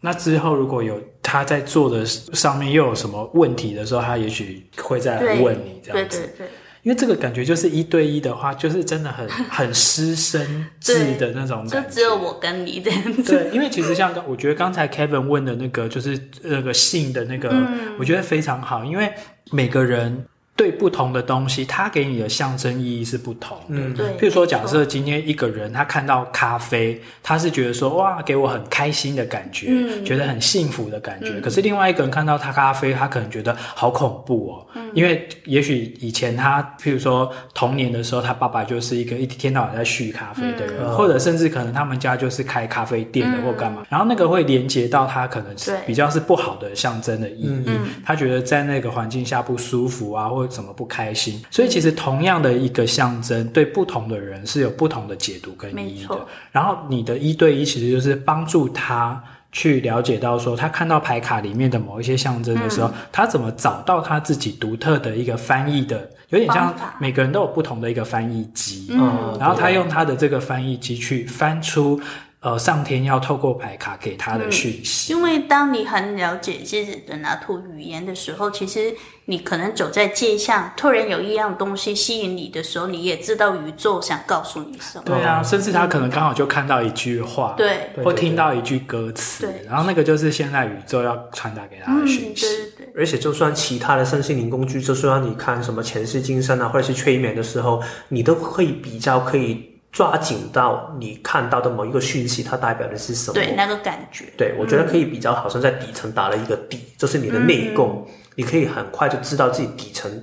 [0.00, 6.18] 那之后如果有他在做的上面又有什么问题的时候，他也许会再来问你这样子。
[6.18, 6.48] 对对对。
[6.82, 13.22] 因为这个感觉就是一对一的话，就是真的很 很师生制的那种感觉，就只有我跟你这样子。
[13.22, 19.12] 对，因为其实像刚，我觉得刚才 Kevin 问的那个，就是那个性的那个，嗯、我觉得非常好，因为
[19.52, 20.24] 每个人。
[20.60, 23.64] 对不同的东西，它给你的象征意义是不同的。
[23.68, 24.08] 嗯，对。
[24.18, 31.30] 譬如说，假设今天一个人他看到咖啡，他是觉得说哇，给我很开心的感觉，嗯，觉得很幸福的感觉。
[31.30, 34.66] 嗯，可是另外一个人看到他咖啡，他可能觉得好恐怖哦。
[34.74, 47.62] 嗯，因为也许以前他，譬如说童年的时候，他爸爸就是一个一天到晚在续咖啡的人，嗯，或者甚至可能他们家就是开咖啡店的或干嘛，嗯，然后那个会连接到他可能是比较是不好的象征的意义。
[47.64, 50.49] 嗯，他觉得在那个环境下不舒服啊，或者。
[50.50, 51.40] 怎么不开心？
[51.50, 56.18] 所以其实同样的一个象征，对不同的人是有不同的解读跟意义的。
[56.50, 68.88] 然后你的一对一其实就是帮助他去了解到说，他看到牌卡里面的某一些象征的时候，嗯、他怎么找到他自己独特的一个翻译的，有点像每个人都有不同的一个翻译机。
[68.90, 72.00] 嗯，然后他用他的这个翻译机去翻出。
[72.40, 75.12] 呃，上天要透过牌卡给他的讯息。
[75.12, 78.94] 嗯，因为当你很了解自己的那套语言的时候，其实
[79.26, 85.04] 你可能走在街上，突然有一样东西吸引你的时候，你也知道宇宙想告诉你什么。
[85.04, 92.46] 对啊，甚至他可能刚好就看到一句话，对，或听到一句歌词，对，然后那个就是现在宇宙要传达给他的讯息。
[92.46, 92.92] 嗯，对对对。
[92.96, 99.69] 而且，就算其他的身心灵工具，就算你看什么前世今生啊，或者是催眠的时候，你都会比较可以。
[99.92, 103.34] 抓紧到你看到的某一个讯息，它代表的是什么？
[103.34, 104.26] 对，那个感觉。
[104.36, 110.22] 对，我觉得可以比较好像在底层打了一个底，嗯、就是你的内功，嗯、你可以很快就知道自己底层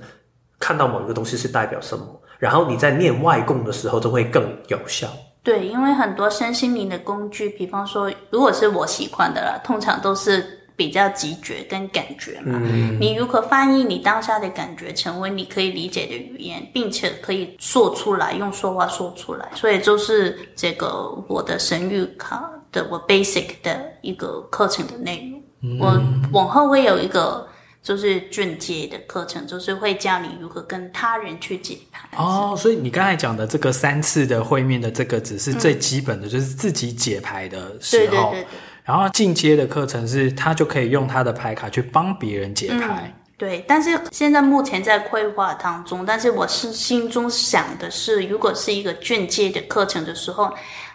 [0.58, 2.04] 看到某一个东西是代表什么，
[2.38, 5.08] 然后你在念外功的时候就会更有效。
[5.42, 10.57] 对，因为很多身心灵的工具，比方说，如果是我喜欢的啦，通常都是。
[10.78, 25.42] 比较直觉跟感觉嘛，嗯、你如何翻译你当下的感觉成为你可以理解的语言，并且可以说出来，用说话说出来，所以就是这个我的神諭卡的我 basic 的一个课程的内容。
[25.62, 27.44] 嗯、我往后会有一个
[27.82, 32.08] 就是进阶的课程，就是会教你如何跟他人去解牌。
[32.16, 38.06] 哦，所以你刚才讲的这个三次的会面的这个只是最基本的，嗯、就是自己解牌的时候。
[38.06, 38.46] 对对对对。
[38.88, 43.02] 然后进阶的课程是，他就可以用他的牌卡去帮别人解牌。
[43.04, 50.50] 嗯，对，但是现在目前在规划当中，但是我是心中想的是，如果是一个进阶的课程的时候，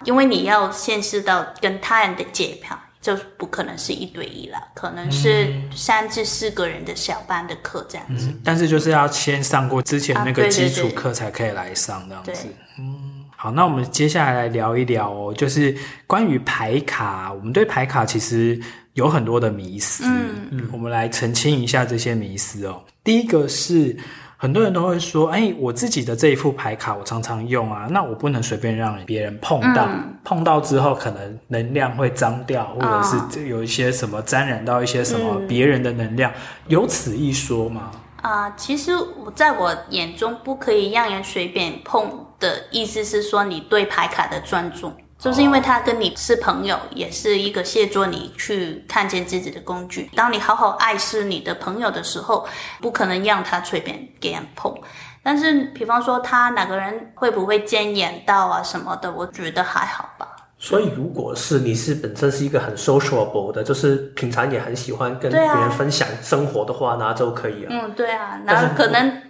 [0.06, 8.26] 因为你要见识到跟他人的解牌，就不可能是一对一了，可能是三至四个人的小班的课这样子。
[8.28, 12.32] 嗯，但是就是要先上过之前那个基础课才可以来上这样子。
[12.32, 13.13] 啊，对对对，嗯。
[13.44, 15.76] 好，那我们接下来来聊一聊哦，就是
[16.08, 17.30] 关于牌卡。
[17.34, 18.58] 我们对牌卡其实
[18.94, 22.82] 有很多的迷思，嗯嗯，我们来澄清一下这些迷思哦。
[23.04, 23.98] 第一个是
[24.38, 36.36] 很多人都会说，哎，我自己的这一副牌卡我常常用啊，那我不能随便让别人碰到，嗯、碰到之后可能能量会脏掉，或者是有一些什么沾染到一些什么别人的能量，嗯、
[36.68, 37.92] 有此一说吗？
[38.22, 42.10] 啊、呃，其实我在我眼中不可以让人随便碰
[42.44, 50.12] 的意思是说，你对牌卡的专注，就是因为他跟你是朋友，也是一个协助你去看见自己的工具。
[50.14, 52.46] 当你好好爱惜你的朋友的时候，
[52.82, 54.76] 不可能让他随便给人碰。
[55.24, 60.28] 但是，比方说他哪个人会不会沾染到啊什么的，我觉得还好吧。
[60.58, 67.70] 所以，如果是你是本身是一个很 sociable 的，就是平常也很喜欢跟别人分享生活的话，那就可以了。
[67.72, 69.22] 嗯，对啊，那可能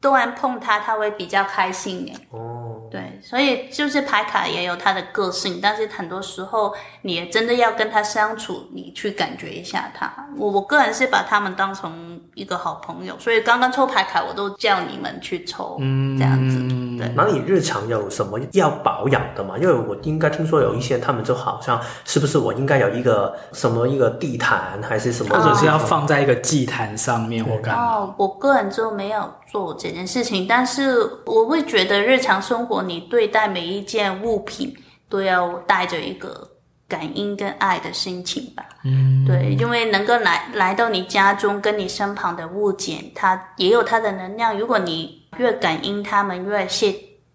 [0.00, 2.14] 多人碰他，他会比较开心耶。
[2.30, 2.53] 哦。
[2.90, 10.12] 对，所以就是牌卡也有它的个性，但是很多时候你也真的要跟他相处，你去感觉一下他。
[10.36, 16.58] 我我个人是把他们当成一个好朋友，所以刚刚抽牌卡我都叫你们去抽，嗯，这样子。
[16.98, 19.56] 对，那你日常有什么要保养的吗？
[19.58, 27.94] 因为我应该听说有一些他们就好像是不是我应该有一个什么一个地毯还是什么，或者是要放在一个祭坛上面或干嘛？
[27.94, 29.28] 哦，我个人就没有。
[29.54, 34.76] 做这件事情，但是我会觉得日常生活，你对待每一件物品
[35.08, 36.50] 都要带着一个
[36.88, 38.66] 感恩跟爱的心情吧。
[38.82, 44.58] 嗯，对，因为能够来来到你家中，跟你身旁的物件，它也有它的能量。
[44.58, 46.92] 如果你越感恩他们，越谢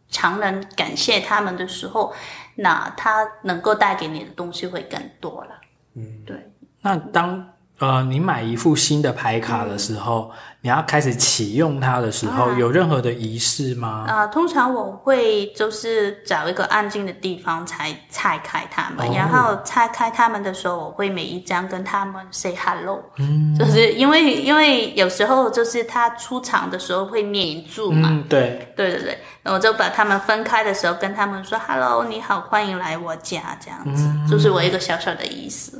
[0.10, 2.14] 常人感谢他们的时候，
[2.54, 5.52] 那它能够带给你的东西会更多了。
[5.96, 6.36] 嗯，对。
[6.82, 7.48] 那当
[7.80, 14.04] 呃你买一副新的牌卡的时候，嗯你要开始启用它的时候，有任何的仪式吗？
[14.10, 35.72] 啊、呃，通常我会就是找一个安静的地方才拆开它们，哦、然后拆开它们的时候，我会每一张跟他们 say hello，嗯，就是因为因为有时候就是它出场的时候会黏住嘛，嗯，对，对对对，那我就把他们分开的时候跟他们说 hello，你好，欢迎来我家，这样子，嗯、就是我一个小小的仪式。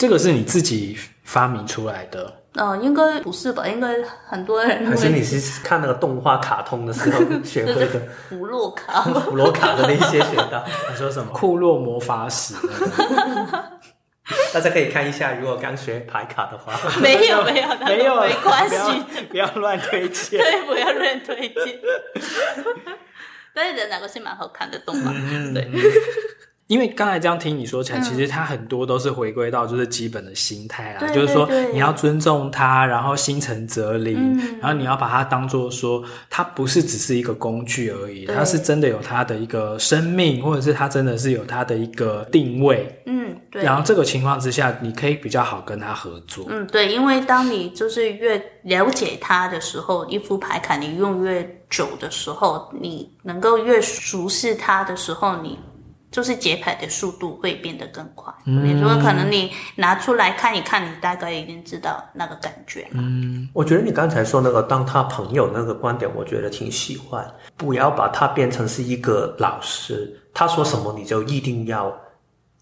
[0.00, 2.34] 这个是你自己发明出来的？
[2.54, 3.68] 嗯，应该不是吧？
[3.68, 3.94] 应该
[4.26, 4.86] 很多人。
[4.86, 8.00] 还是你是看那个动画卡通的时候 学会的？
[8.30, 10.64] 弗洛卡， 弗洛卡的那些学到。
[10.90, 11.30] 你说什么？
[11.34, 12.54] 库洛魔法使。
[14.54, 16.72] 大家可以看一下，如果刚学牌卡的话。
[17.02, 20.40] 没有没有没有，没关系，不要乱推荐。
[20.40, 21.78] 对，不要乱推荐。
[23.52, 25.10] 但是哪个是蛮好看的动画？
[25.52, 25.68] 对。
[26.70, 43.02] 因为刚才这样听你说起来，嗯、其实它很多都是回归到就是基本的心态啦，对就是说你要尊重它，然后心诚则灵，嗯、然后你要把它当做说它不是只是一个工具而已，对它是真的有它的一个生命，或者是它真的是有它的一个定位。
[43.06, 43.64] 嗯，对。
[43.64, 46.46] 然后这个情况之下，你可以比较好跟它合作。
[46.50, 55.58] 嗯，对，因为当你就是越了解它的时候，一副牌卡你用越久的时候，你能够越熟悉它的时候，你。
[56.10, 58.32] 就是解牌的速度会变得更快。
[58.44, 62.88] 嗯，比如说可能你拿出来看一看，你大概已经知道那个感觉。
[62.92, 67.24] 嗯，我觉得你刚才说那个当他朋友那个观点，我觉得挺喜欢。
[67.56, 71.94] 不要把他变成是一个老师，他说什么你就一定要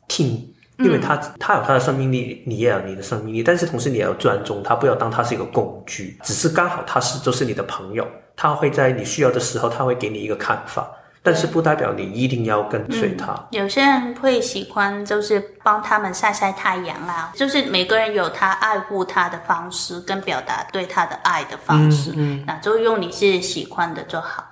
[0.08, 6.18] 听，因为他他有他的生命力，你也有你的生命力，但是同时你也要尊重他，不要当他是一个工具。
[6.22, 8.06] 只是刚好他是就是你的朋友，
[8.36, 10.90] 他会在你需要的时候，他会给你一个看法。
[11.22, 13.32] 但是不代表你一定要跟随他。
[13.32, 17.32] 嗯，有些人会喜欢，就是帮他们晒晒太阳啊。
[17.34, 22.10] 就是每个人有他爱护他的方式，跟表达对他的爱的方式。
[22.12, 24.44] 嗯，嗯，那就用你是喜欢的就好。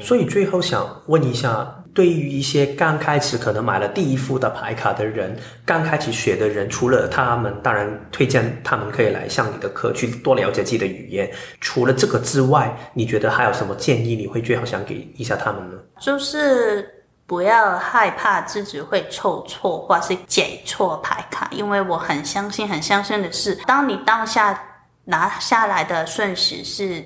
[0.00, 1.74] 所以最后想问一下。
[1.94, 11.30] 对于一些刚开始可能买了第一副的牌卡的人，刚开始学的人，除了他们，当然推荐他们可以来上你的课，去多了解自己的语言。
[11.60, 14.16] 除了这个之外，你觉得还有什么建议？
[14.16, 15.76] 你会最好想给一下他们呢？
[16.00, 16.88] 就是
[17.26, 24.58] 不要害怕自己会抽错或是解错牌卡，因为我很相信，很相信的是，当你当下
[25.04, 27.04] 拿下来的顺序是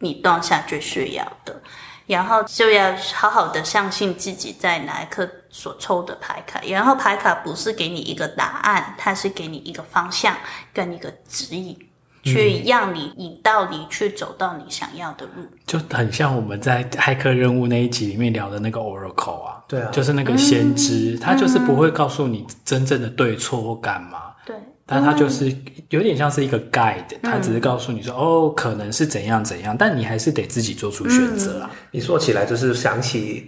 [0.00, 1.60] 你当下最需要的。
[2.08, 10.34] 然后就要好好的相信自己在哪一刻所抽的牌卡，然后牌卡不是给你一个答案，它是给你一个方向
[10.72, 11.78] 跟一个指引，
[12.24, 15.46] 去让你引到你去走到你想要的路。
[15.66, 24.32] 就很像我们在骇客任务那一集里面聊的那个 Oracle 啊，对啊，就是那个先知，他、嗯、就是不会告诉你真正的对错或干嘛。
[24.46, 24.56] 对。
[24.90, 25.54] 但他就是
[25.90, 31.70] 有点像是一个 guide，它只是告诉你说，哦，可能是怎样怎样，但你还是得自己做出选择啊。
[31.90, 33.46] 你说起来就是想起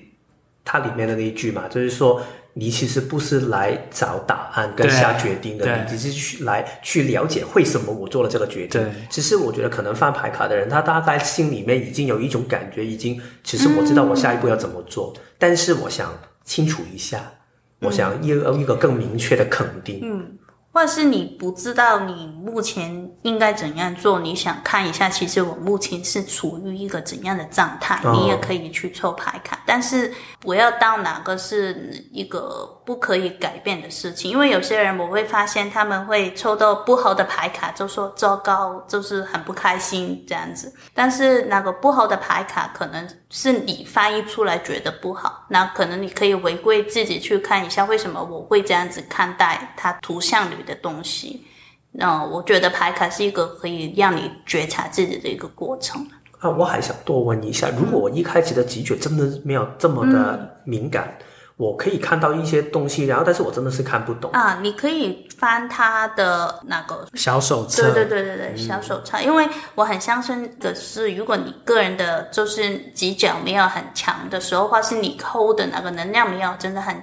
[0.62, 2.20] 它里面的那一句嘛，就是说
[2.52, 8.82] 你其实不是来找答案跟下决定的，你只是去来去了解为什么我做了这个决定。
[8.82, 16.12] 对，其实我觉得可能翻牌卡的人，他大概心里面已经有一种感觉，已经其实我知道我下一步要怎么做，但是我想
[16.44, 17.32] 清楚一下，
[17.80, 20.00] 我想有一个更明确的肯定。
[20.02, 20.36] 嗯。
[20.72, 29.60] 或是你不知道你目前应该怎样做，你想看一下，其实我目前是处于一个怎样的状态，你也可以去抽牌卡。
[29.66, 40.74] 但是不要到哪个是一个不可以改变的事情，因为有些人我会发现他们会抽到不好的牌卡，就说糟糕，就是很不开心这样子。
[40.92, 51.46] 但是那个不好的牌卡可能是你翻译出来觉得不好，那可能你可以回归自己去看一下，为什么我会这样子看待它图像里的东西，
[51.92, 56.04] 那我觉得牌卡是一个可以让你觉察自己的一个过程。
[56.40, 61.24] 啊，我还想多问一下，如果我一开始的直觉真的没有这么的敏感，嗯、
[61.60, 64.58] 我可以看到一些东西，然后但是我真的是看不懂啊。
[64.62, 69.18] 你可以翻他的那个小手册，对对对对对，小手册。
[69.18, 76.96] 嗯、因为我很相信的是，如果你个人的就是直角没有很强的时候，或是你抠的那个能量没有真的很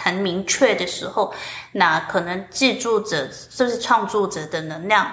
[0.00, 1.34] 很明确的时候，
[1.72, 5.06] 那可能记住者就是创作者的能量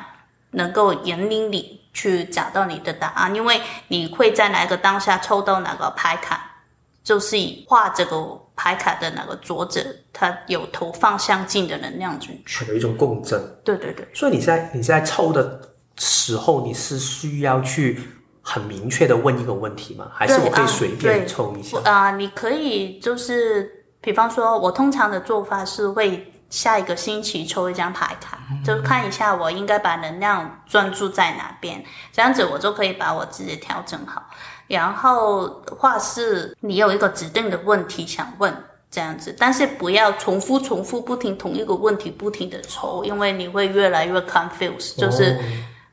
[0.51, 1.81] 能够引领你。
[1.93, 3.59] 去找到你的答案，因为
[3.89, 6.49] 你会在哪个当下抽到哪个牌卡，
[7.03, 8.15] 就是以画这个
[8.55, 13.41] 牌卡的那个作者，他有投放相近的能量进去，有一种共振。
[13.63, 14.07] 对对对。
[14.13, 15.61] 所以你在你在抽的
[15.97, 17.99] 时候，你是需要去
[18.41, 20.07] 很明确的问一个问题吗？
[20.13, 21.77] 还是我可以随便抽一下？
[21.85, 26.27] 啊、呃，你可以就是，比方说，我通常的做法是为。
[26.51, 31.81] 下一个星期抽一张牌卡，就看一下我应该把能量专注在哪边，
[32.11, 34.21] 这样子我就可以把我自己调整好。
[34.71, 35.47] 然后
[35.77, 38.53] 话是，你有一个指定的问题想问，
[38.89, 45.33] 这样子，但是不要重复、重复、不停同一个问题不停的抽，因为你会越来越 confused，就是。
[45.33, 45.37] 哦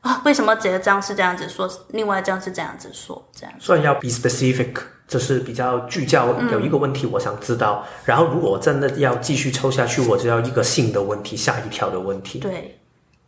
[0.01, 3.53] 啊，为什么这张是这样子说，另外一张是这样子说，这样？
[3.59, 4.73] 所以要 be specific，
[5.09, 6.27] 就是比较聚焦。
[6.53, 12.39] 有一个问题我想知道，嗯、然后如果真的要继续抽下去，我就要一个新的问题，下一条的问题。
[12.39, 12.79] 对，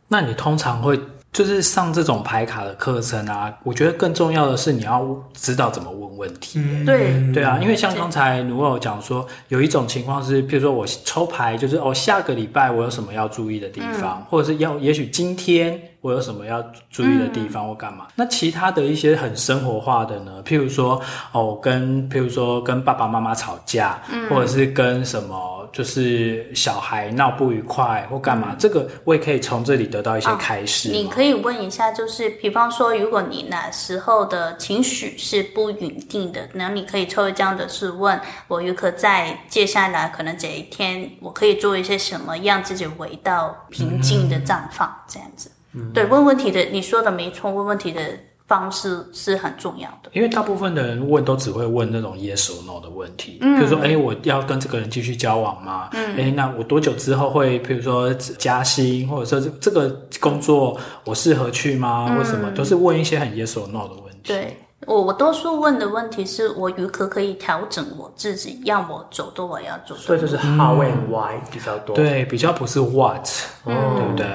[0.08, 0.98] 那你通常会
[1.32, 3.54] 就是上这种牌卡的课程啊？
[3.64, 6.60] 我觉得更重要的是你要知道怎么问问题。
[6.60, 15.82] 嗯、对，对啊，因为像刚才努尔讲说，有一种情况是，譬如说我抽牌，就是哦，下个礼拜我有什么要注意的地方，嗯、或者是要也许今天。
[16.02, 18.08] 我有什么要注意的地方或干嘛？
[18.10, 20.42] 嗯、那其他的一些很生活化的呢？
[20.44, 21.00] 譬如说，
[21.32, 30.92] 哦，跟譬如说跟爸爸妈妈吵架，嗯、或者是跟什么就是小孩闹不愉快或干嘛，嗯、这个我也可以从这里得到一些开始、哦。
[30.92, 35.78] 你可以问一下，就是比方说，如果你那时候的情绪是不稳
[36.08, 45.52] 定的，那你可以抽一张的是问我，如果在接下来可能这一天，我可以做一些什么，让自己回到平静的绽放，嗯、这样子。
[45.74, 48.02] 嗯、对，问问题的，你说的没错，问问题的
[48.46, 50.10] 方式是很重要的。
[50.12, 55.90] 因为大部分的人问都只会问那种 yes or no 的问题，嗯，比如说，哎，我要跟这个人继续交往吗？
[55.94, 62.08] 嗯，哎，那我多久之后会，比如说加薪，或者说这这个工作我适合去吗？
[62.10, 64.34] 嗯、或什么，都是问一些很 yes or no 的问题。
[64.34, 70.02] 对，我我多数问的问题是我如何可以调整我自己，让我走到我要走的。
[70.02, 71.96] 所以就是 how and why 比较多。
[71.96, 73.26] 对，比较不是 what，
[73.66, 74.28] 嗯，对不对？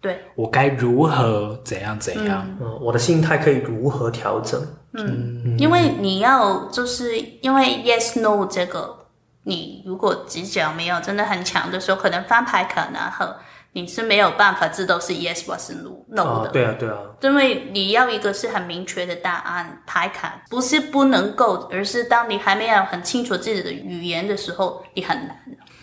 [0.00, 2.46] 对，我该如何怎样怎样？
[2.60, 4.60] 嗯，我的心态可以如何调整？
[4.94, 8.96] 嗯，嗯，因为你要就是因为 yes no 这个，
[9.42, 13.36] 你如果直觉没有真的很强的时候，可能翻牌可能和
[13.72, 16.22] 你是没有办法知道是 yes 或是 no 的。
[16.22, 25.36] 哦，对啊，对啊，因为你要一个是很明确的答案，牌卡不是不能够，而是当你还没有很清楚自己的语言的时候，你很难。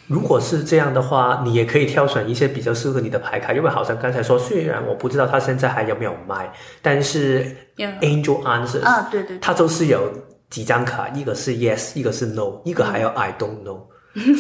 [0.08, 6.52] 如果是这样的话，你也可以挑选一些比较适合你的牌卡，因为好像刚才说，虽然我不知道他现在还有没有卖，
[6.82, 10.10] 但是 Angel Answers 啊，对对，它都是有
[10.50, 13.82] 几张卡，一个是 Yes，一个是 No，一个还有 I don't know。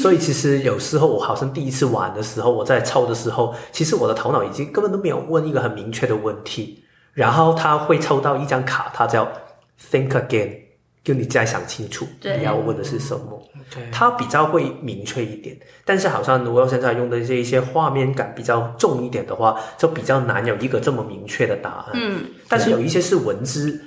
[0.02, 9.30] 所以其实有时候我好像第一次玩的时候，我在抽的时候，其实我的头脑已经根本都没有问一个很明确的问题，然后他会抽到一张卡，它叫
[9.92, 10.67] Think Again。
[11.08, 13.42] 就你再想清楚，你要问的是什么？
[13.94, 21.92] 它比较会明确一点，但是好像如果现在用的这一些画面感比较重一点的话，就比较难有一个这么明确的答案。
[21.94, 23.82] 嗯，但是有一些是文字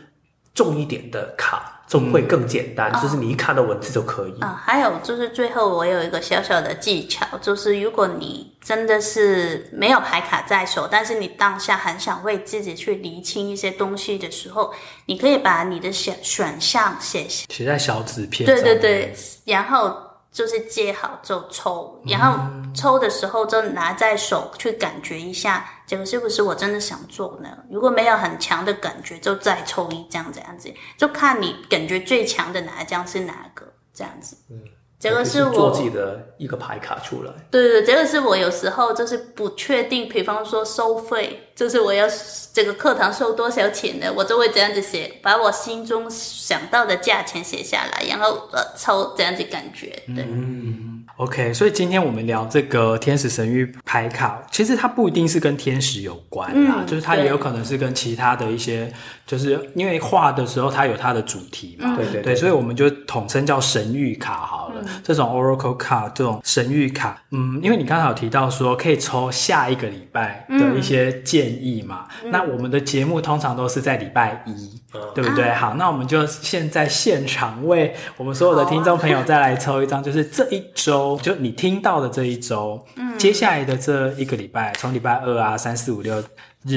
[0.54, 1.79] 重一点的卡。
[1.90, 4.40] 就会更简单，嗯、就是你一看到文字就可以。
[4.40, 14.72] 啊、还有就是最后我有一个小小的技巧，就是如果你真的是没有牌卡在手，但是你当下很想为自己去厘清一些东西的时候，
[15.04, 18.54] 你可以把你的选选项写写在小纸片上。
[18.54, 19.14] 对对对，
[19.44, 20.09] 然后。
[20.32, 22.38] 就是接好就抽，然后
[22.74, 27.48] 抽的时候就拿在手去感觉一下，这个是不是我真的想做呢？
[27.70, 34.36] 如果没有很强的感觉，就再抽一张这样子，就看你感觉最强的哪一张是哪个这样子。
[34.48, 34.60] 嗯。
[35.00, 37.32] 这个是我做自己的一个牌卡出来。
[37.50, 42.06] 对对对，这个是我有时候就是不确定，比方说收费，就是我要
[42.52, 49.86] 这个课堂收多少钱的，我就会这样子写，把我心中想到的价钱写下来，然后呃抽这样子感觉。
[50.14, 50.22] 对。
[50.28, 50.86] 嗯。
[51.16, 64.84] OK，所以今天我们聊这个天使神域牌卡，其实它不一定是跟天使有关啦，嗯、就是它也有可能是跟其他的一些，对就是因为画的时候它有它的主题嘛，对对、嗯、对，所以我们就统称叫神谕卡好了。
[65.04, 75.44] 这种 Oracle 卡，这种神谕卡，嗯，因为你刚才有提到说可以抽下一个礼拜的一些建议嘛，嗯、那我们的节目通常都是在礼拜一，嗯、对不对？
[75.50, 86.20] 啊、好，那我们就现在现场为我们所有的听众朋友再来抽一张，就是这一周，就你听到的这一周，嗯，接下来的这一个礼拜，从礼拜二啊、三四五六
[86.64, 86.76] 日。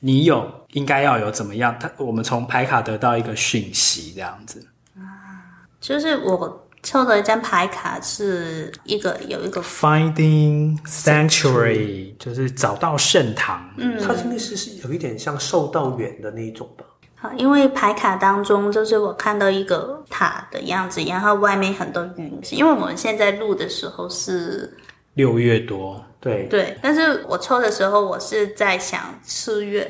[0.00, 1.76] 你有应该要有怎么样？
[1.78, 13.70] 他我们从牌卡得到一个讯息，这样子啊，就是我抽的一张牌卡是一个有一个 Finding Sanctuary，就是找到圣堂。
[13.76, 16.84] 嗯，它这个是是有一点像受道远的那一种吧？
[17.16, 22.40] 好，因为牌卡当中就是我看到一个塔的样子，然后外面很多云。
[22.52, 24.74] 因为我们现在录的时候是
[25.20, 26.02] 六月多。
[26.18, 29.82] 对对，但是我抽的时候，我是在想四月，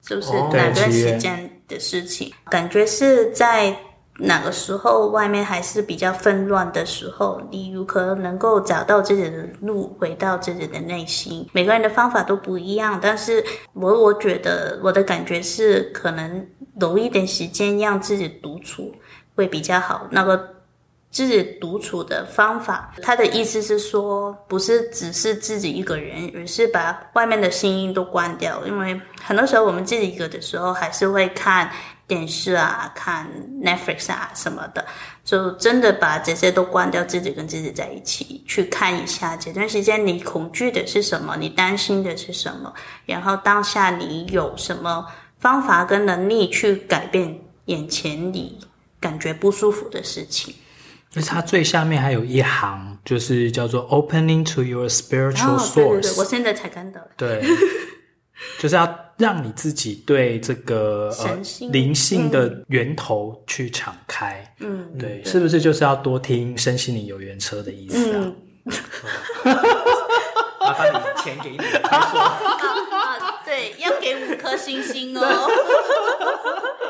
[0.00, 3.76] 就是哪段时间的事情，哦、感觉是在
[4.18, 11.48] 哪个时候，外面还是比较纷乱的时候，你如何能够找到自己的路，回到自己的内心。
[11.52, 16.44] 每个人的方法都不一样，但是我我觉得我的感觉是，可能
[16.80, 18.92] 留一点时间让自己独处
[19.36, 20.08] 会比较好。
[20.10, 20.55] 那个。
[21.16, 28.62] 自己独处的方法，他的意思是说，不是只是自己一个人，而是把外面的声音都关掉。
[28.66, 31.72] 因为很多时候我们自己一个的时候，还是会看
[32.06, 33.26] 电视啊、看
[33.62, 34.84] Netflix 啊什么的，
[35.24, 42.70] 就真的把这些都关掉，自己跟自己在一起去看一下这段时间你恐惧的是什么，你担心的是什么，
[43.06, 45.06] 然后当下你有什么
[45.38, 48.58] 方法跟能力去改变眼前你
[49.00, 50.54] 感觉不舒服的事情。
[51.16, 55.70] 就是它最下面还有一行，就是叫做 “Opening to your spiritual source”。
[55.70, 57.00] 哦，对对对，我现在才看到。
[57.16, 57.42] 对，
[58.58, 58.86] 就是要
[59.16, 61.38] 让你自己对这个呃
[61.70, 64.54] 灵性的源头去敞开。
[64.60, 68.20] 嗯，对，是不是就是要多听身心灵有缘车的意思啊？
[68.20, 68.36] 嗯，
[70.60, 71.56] 麻烦你钱给你。
[71.88, 75.24] 啊，对，要给五颗星星哦。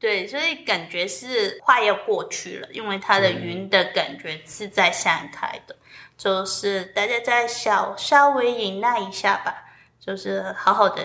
[0.00, 5.78] 对，所以感觉是快要过去了，因为它的云的感觉是在散开的，嗯、
[6.16, 9.54] 就是大家再小稍微忍耐一下吧，
[9.98, 11.02] 就是好好的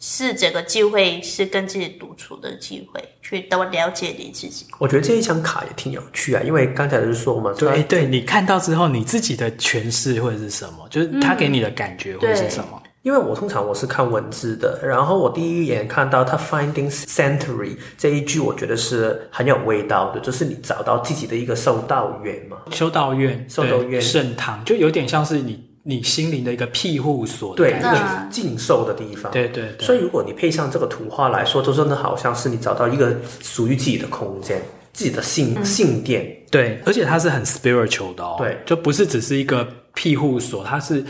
[0.00, 4.66] 是这个机会，是跟自己独处的机会，去多了解你自己。
[4.78, 10.88] 我觉得这一张卡也挺有趣啊，因为刚才就是说嘛，对对，你看到之后，你自己的诠释会是什么？
[10.88, 12.82] 就是他给你的感觉会是什么？
[13.06, 27.96] 嗯因为我通常我是看文字的，然后我第一眼看到他 finding sanctuary 这一句，我觉得是很有味道的，就是你找到自己的一个修道院嘛，修道院、修道院、圣堂，就有点像是你你心灵的一个庇护所，对，一个
[28.28, 29.30] 禁受的地方。
[29.30, 29.86] 对对对。
[29.86, 34.60] 所以如果你配上这个图画来说，就真的好像是你找到一个属于自己的空间，
[34.92, 36.24] 自己的信信殿。
[36.24, 41.04] 嗯、对，而且它是很 spiritual 的哦，对，就不是只是一个庇护所，它是。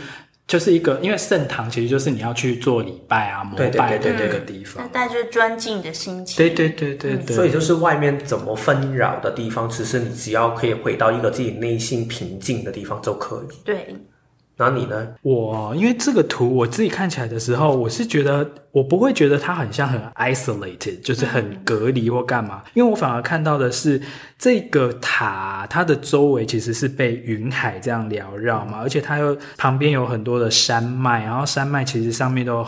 [0.47, 6.37] 就是一个，因为圣堂其实就是你要去做礼拜啊、膜拜的那个地方，那带着尊敬的心情。
[6.37, 13.55] 对对对对对，嗯，所以就是外面怎么纷扰的地方，其实你只要可以回到一个自己内心平静的地方就可以。
[13.65, 13.93] 对。
[14.59, 15.07] 那你呢？
[15.21, 22.63] 我因为这个图我自己看起来的时候，我是觉得我不会觉得它很像很 isolated，就是很隔离或干嘛。
[22.73, 24.01] 因为我反而看到的是
[24.39, 32.65] 这个塔，它的周围其实是被云海这样缭绕嘛，而且它又旁边有很多的山脉，然后山脉其实上面都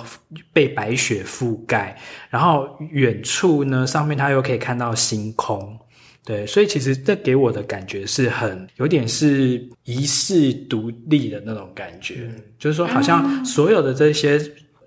[0.54, 1.98] 被白雪覆盖，
[2.30, 5.80] 然后远处呢，上面它又可以看到星空。
[6.26, 14.39] 对，所以其实这给我的感觉是很有点是遗世独立的那种感觉，嗯、就是说好像所有的这些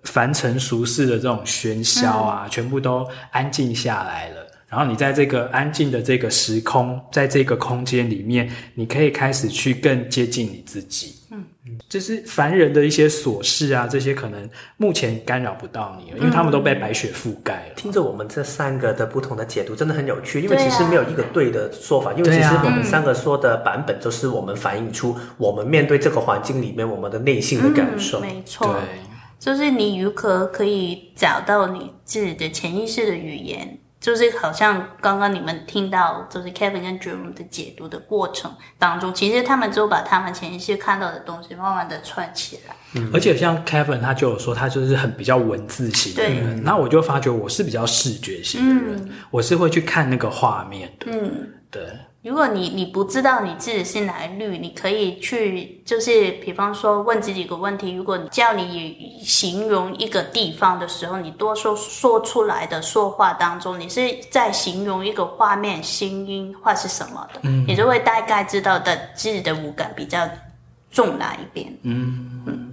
[0.05, 4.47] 凡尘俗世的这种喧嚣啊，嗯、全部都安静下来了。
[4.69, 11.15] 然后你在这个安静的这个时空，在这个空间里面，你可以开始去更接近你自己。
[11.67, 11.79] 嗯。
[11.89, 17.75] 就是凡人的一些琐事啊，这些可能目前干扰不到你了，因为他们都被白雪覆盖了。
[17.77, 20.41] 听着我们这三个的不同的解读，真的很有趣。
[20.41, 28.21] 因为其实没有一个对的说法，因为其实我们三个说的版本，就是我们反映出我们面对这个环境里面我们的内心的感受。
[28.21, 28.83] 嗯、没错，对，
[29.39, 33.79] 就是你如何可以找到你自己的潜意识的语言。
[34.03, 42.75] 就是好像刚刚你们听到，就是 Kevin 跟 Jerome 的解读的过程当中，其实他们就把他们前一些看到的东西慢慢的串起来。
[42.95, 51.07] 嗯，而且像 Kevin 他就有说，他就是很比较文字型的人，那我就发觉我是比较视觉型的人，嗯，我是会去看那个画面的。
[51.07, 51.87] 嗯，对。
[52.23, 64.01] 如果你你不知道你自己是哪一律，你可以去就是比方说问自己一个问题：如果你叫你形容一个地方的时候，你多说说出来的说话当中，你是
[64.31, 70.29] 在形容一个画面、声音或是什么的，嗯，你就会大概知道的自己的五感比较
[70.93, 72.43] 重哪一边，嗯。
[72.47, 72.72] 嗯。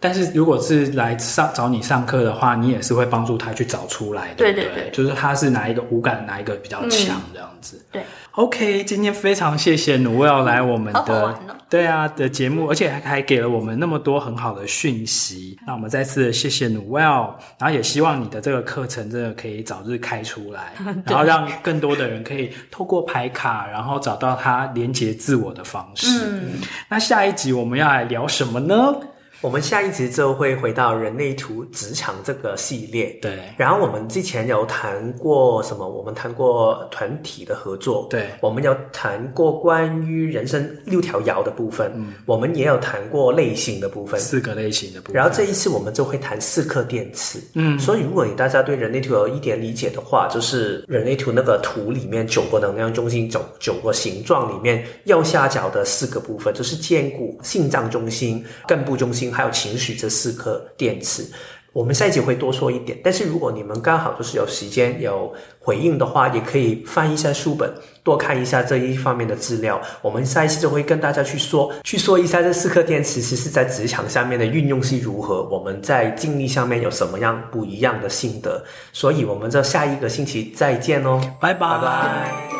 [0.00, 7.76] 但是如果是来上找你上课的话，你也是会帮助他去找出来的，对对对，就是他是哪一个五感哪一个比较强这样子。
[7.76, 11.38] 嗯、对，OK，今天非常谢谢 Noelle 来我们的，
[11.68, 15.58] 对啊的节目，而且还还给了我们那么多很好的讯息。
[15.66, 20.74] 那我们再次谢谢 Noelle，然后也希望你的这个课程真的可以早日开出来，
[21.04, 26.06] 然后让更多的人可以透过排卡，然后找到他连接自我的方式。
[26.24, 26.52] 嗯，
[26.88, 28.94] 那下一集我们要来聊什么呢？
[29.40, 33.16] 我们下一集就会回到人类图职场这个系列。
[33.22, 35.88] 对，然后我们之前有谈过什么？
[35.88, 38.08] 我们谈过团体的合作。
[38.10, 41.92] 对，我们有谈过关于人生六条爻的部分。
[41.94, 45.14] 嗯，我们也有谈过类型的部分，四个类型的部分。
[45.14, 47.38] 然后这一次我们就会谈四颗电池。
[47.54, 59.27] 嗯，所以如果你大家对人类图有一点理解的话，就是人类图那个图里面九个能量中心，九九个形状里面右下角的四个部分，就是荐骨、心脏中心、根部中心。
[59.32, 61.24] 还有情绪这四颗电池，
[61.72, 62.98] 我们下一集会多说一点。
[63.02, 67.72] 但是如果你们刚好就是有时间有回应的话，也可以翻一下书本，
[68.02, 69.80] 多看一下这一方面的资料。
[70.02, 78.64] 我们下一次就会跟大家去说，去说一下这四颗电池其实是在职场上面的运用是如何，我们在经历上面有什么样不一样的心得。
[78.92, 81.78] 所以我们这下一个星期再见哦，拜拜。
[81.78, 82.57] 拜拜。